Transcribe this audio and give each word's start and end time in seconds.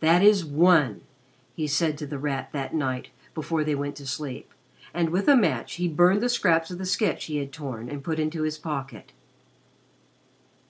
"That 0.00 0.22
is 0.22 0.42
one!" 0.42 1.02
he 1.52 1.66
said 1.66 1.98
to 1.98 2.06
The 2.06 2.18
Rat 2.18 2.48
that 2.52 2.72
night 2.74 3.10
before 3.34 3.62
they 3.62 3.74
went 3.74 3.94
to 3.96 4.06
sleep, 4.06 4.54
and 4.94 5.10
with 5.10 5.28
a 5.28 5.36
match 5.36 5.74
he 5.74 5.86
burned 5.86 6.22
the 6.22 6.30
scraps 6.30 6.70
of 6.70 6.78
the 6.78 6.86
sketch 6.86 7.26
he 7.26 7.36
had 7.36 7.52
torn 7.52 7.90
and 7.90 8.02
put 8.02 8.18
into 8.18 8.44
his 8.44 8.56
pocket. 8.56 9.12